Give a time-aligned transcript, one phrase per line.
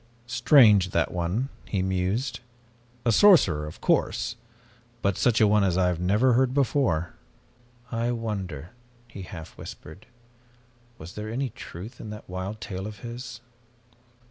[0.25, 2.39] "Strange, that one," he mused.
[3.05, 4.35] "A sorcerer, of course,
[5.03, 7.13] but such a one as I had never heard before.
[7.91, 8.71] I wonder,"
[9.07, 10.07] he half whispered,
[10.97, 13.41] "was there any truth in that wild tale of his?